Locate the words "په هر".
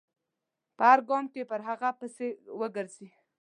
0.77-0.99